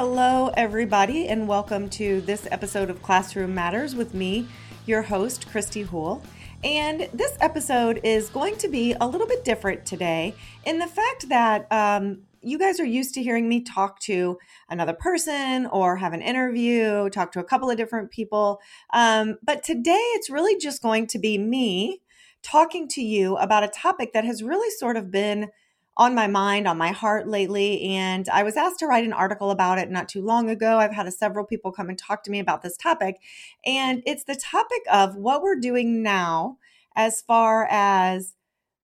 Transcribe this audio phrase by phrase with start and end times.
[0.00, 4.46] Hello, everybody, and welcome to this episode of Classroom Matters with me,
[4.86, 6.22] your host, Christy Houle.
[6.62, 11.28] And this episode is going to be a little bit different today in the fact
[11.30, 14.38] that um, you guys are used to hearing me talk to
[14.68, 18.60] another person or have an interview, talk to a couple of different people.
[18.92, 22.02] Um, but today it's really just going to be me
[22.44, 25.48] talking to you about a topic that has really sort of been
[25.98, 27.82] on my mind, on my heart lately.
[27.82, 30.78] And I was asked to write an article about it not too long ago.
[30.78, 33.16] I've had several people come and talk to me about this topic.
[33.66, 36.58] And it's the topic of what we're doing now
[36.94, 38.34] as far as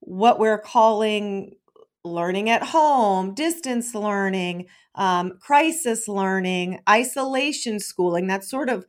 [0.00, 1.56] what we're calling
[2.04, 8.26] learning at home, distance learning, um, crisis learning, isolation schooling.
[8.26, 8.86] That's sort of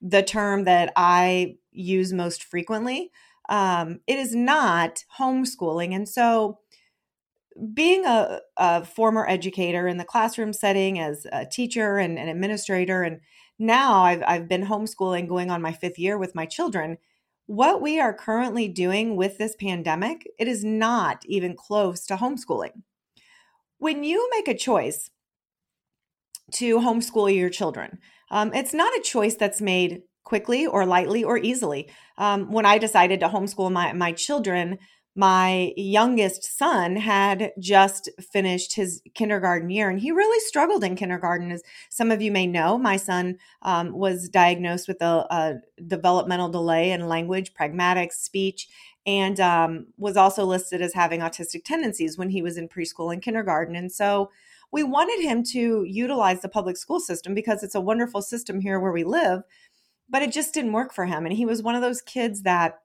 [0.00, 3.10] the term that I use most frequently.
[3.48, 5.94] Um, it is not homeschooling.
[5.94, 6.58] And so,
[7.74, 13.02] being a, a, former educator in the classroom setting as a teacher and an administrator,
[13.02, 13.20] and
[13.58, 16.98] now I've, I've been homeschooling going on my fifth year with my children.
[17.46, 22.82] What we are currently doing with this pandemic, it is not even close to homeschooling.
[23.78, 25.10] When you make a choice
[26.52, 27.98] to homeschool your children,
[28.30, 31.88] um, it's not a choice that's made quickly or lightly or easily.
[32.18, 34.78] Um, when I decided to homeschool my, my children,
[35.16, 41.50] my youngest son had just finished his kindergarten year and he really struggled in kindergarten
[41.50, 42.76] as some of you may know.
[42.76, 45.54] My son um, was diagnosed with a, a,
[45.86, 48.68] developmental delay in language pragmatic speech
[49.06, 53.22] and um, was also listed as having autistic tendencies when he was in preschool and
[53.22, 53.74] kindergarten.
[53.74, 54.30] And so
[54.70, 58.78] we wanted him to utilize the public school system because it's a wonderful system here
[58.78, 59.42] where we live
[60.08, 61.26] but it just didn't work for him.
[61.26, 62.78] And he was one of those kids that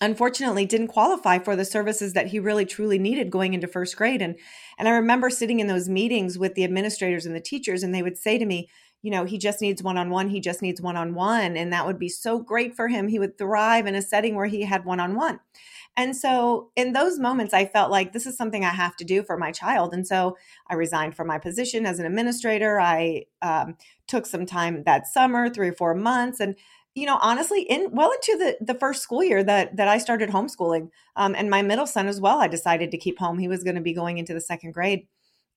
[0.00, 4.22] unfortunately didn't qualify for the services that he really truly needed going into first grade.
[4.22, 4.36] And
[4.78, 8.02] and I remember sitting in those meetings with the administrators and the teachers and they
[8.02, 8.68] would say to me
[9.02, 11.56] you know he just needs one-on-one he just needs one-on-one.
[11.56, 13.08] And that would be so great for him.
[13.08, 15.40] He would thrive in a setting where he had one-on-one.
[15.94, 19.22] And so in those moments I felt like this is something I have to do
[19.22, 19.92] for my child.
[19.92, 20.36] And so
[20.68, 22.80] I resigned from my position as an administrator.
[22.80, 26.56] I um, took some time that summer three or four months and
[26.94, 30.30] you know honestly in well into the the first school year that that i started
[30.30, 33.38] homeschooling um, and my middle son as well i decided to keep home.
[33.38, 35.06] He was going to be going into the second grade.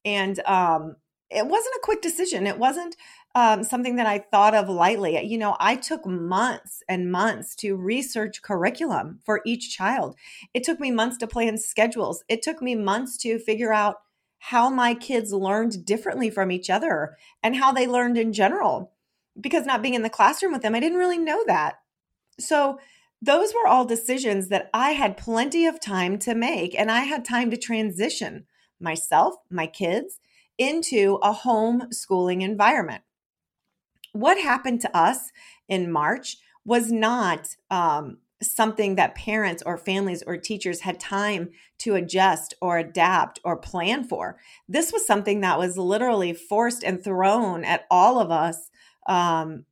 [0.03, 0.96] And um,
[1.31, 2.46] it wasn't a quick decision.
[2.46, 2.96] It wasn't
[3.34, 5.22] um, something that i thought of lightly.
[5.25, 10.16] You know i took months and months to research curriculum for each child.
[10.53, 12.23] It took me months to plan schedules.
[12.29, 13.97] It took me months to figure out
[14.40, 18.95] how my kids learned differently from each other and how they learned in general
[19.40, 21.79] because not being in the classroom with them, I didn't really know that.
[22.40, 22.79] So,
[23.22, 27.25] those were all decisions that I had plenty of time to make, and I had
[27.25, 28.46] time to transition
[28.79, 30.19] myself, my kids,
[30.57, 33.03] into a homeschooling environment.
[34.12, 35.31] What happened to us
[35.67, 41.96] in March was not um, something that parents or families or teachers had time to
[41.96, 44.38] adjust or adapt or plan for.
[44.67, 48.69] This was something that was literally forced and thrown at all of us
[49.06, 49.66] um,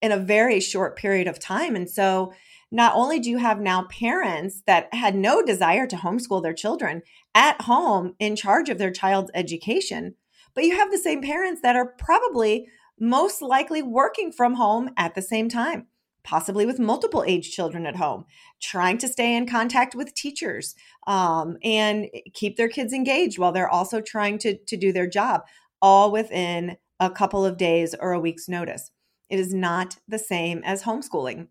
[0.00, 1.76] in a very short period of time.
[1.76, 2.32] And so,
[2.70, 7.00] not only do you have now parents that had no desire to homeschool their children
[7.34, 10.14] at home in charge of their child's education,
[10.54, 12.66] but you have the same parents that are probably
[13.00, 15.86] most likely working from home at the same time,
[16.24, 18.24] possibly with multiple age children at home,
[18.60, 20.74] trying to stay in contact with teachers
[21.06, 25.42] um, and keep their kids engaged while they're also trying to, to do their job,
[25.80, 28.90] all within a couple of days or a week's notice.
[29.28, 31.48] It is not the same as homeschooling.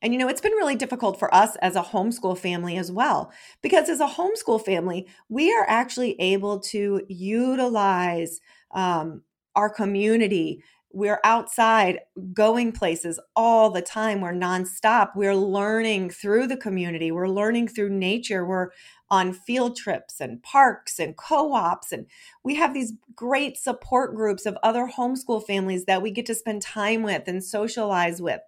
[0.00, 3.32] And you know, it's been really difficult for us as a homeschool family as well,
[3.62, 8.40] because as a homeschool family, we are actually able to utilize
[8.70, 9.22] um,
[9.56, 10.62] our community.
[10.94, 11.98] We're outside
[12.32, 14.20] going places all the time.
[14.20, 15.10] We're nonstop.
[15.16, 17.10] We're learning through the community.
[17.10, 18.46] We're learning through nature.
[18.46, 18.70] We're
[19.10, 22.06] on field trips and parks and co-ops and
[22.42, 26.62] we have these great support groups of other homeschool families that we get to spend
[26.62, 28.40] time with and socialize with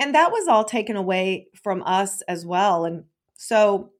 [0.00, 3.04] and that was all taken away from us as well and
[3.36, 3.90] so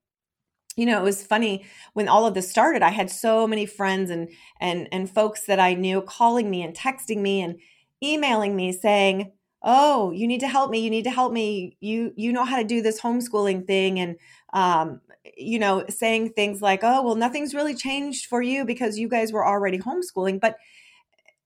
[0.75, 4.11] you know it was funny when all of this started i had so many friends
[4.11, 4.29] and
[4.59, 7.57] and and folks that i knew calling me and texting me and
[8.03, 9.33] emailing me saying
[9.63, 12.57] oh you need to help me you need to help me you you know how
[12.57, 14.17] to do this homeschooling thing and
[14.53, 15.01] um
[15.37, 19.33] you know, saying things like, oh, well, nothing's really changed for you because you guys
[19.33, 20.41] were already homeschooling.
[20.41, 20.57] But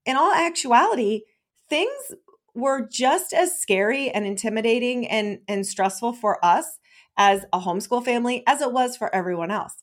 [0.05, 1.23] in all actuality,
[1.69, 2.12] things
[2.55, 6.79] were just as scary and intimidating and, and stressful for us
[7.17, 9.83] as a homeschool family as it was for everyone else.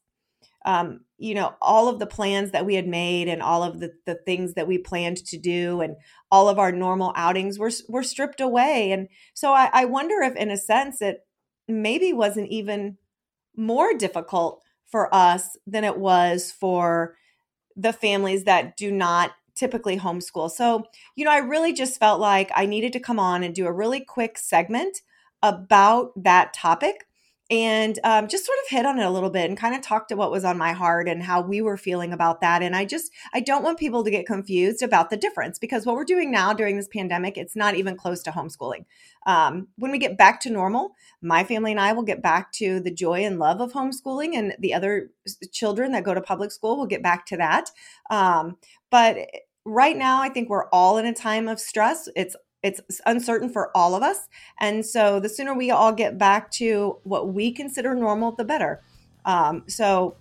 [0.66, 3.92] Um, you know, all of the plans that we had made and all of the,
[4.06, 5.96] the things that we planned to do and
[6.32, 8.92] all of our normal outings were, were stripped away.
[8.92, 11.26] And so I, I wonder if, in a sense, it
[11.68, 12.98] maybe wasn't even
[13.56, 17.16] more difficult for us than it was for
[17.76, 20.50] the families that do not typically homeschool.
[20.50, 20.86] So,
[21.16, 23.72] you know, I really just felt like I needed to come on and do a
[23.72, 24.98] really quick segment
[25.42, 27.06] about that topic
[27.52, 30.08] and um, just sort of hit on it a little bit and kind of talked
[30.08, 32.64] to what was on my heart and how we were feeling about that.
[32.64, 35.98] And I just, I don't want people to get confused about the difference because what
[35.98, 38.86] we're doing now during this pandemic, it's not even close to homeschooling.
[39.28, 42.80] Um, when we get back to normal, my family and I will get back to
[42.80, 45.12] the joy and love of homeschooling, and the other
[45.52, 47.70] children that go to public school will get back to that.
[48.10, 48.58] Um,
[48.90, 49.18] but
[49.66, 52.10] right now, I think we're all in a time of stress.
[52.16, 54.30] It's it's uncertain for all of us.
[54.60, 58.82] And so the sooner we all get back to what we consider normal, the better.
[59.26, 60.16] Um, so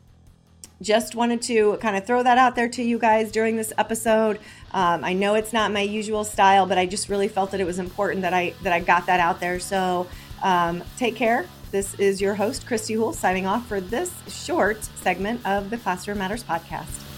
[0.83, 4.39] just wanted to kind of throw that out there to you guys during this episode.
[4.73, 7.67] Um, I know it's not my usual style, but I just really felt that it
[7.67, 9.61] was important that I that I got that out there.
[9.61, 10.07] So
[10.43, 11.47] um, take care.
[11.71, 16.19] This is your host, Christy Houle, signing off for this short segment of the Classroom
[16.19, 17.10] Matters podcast.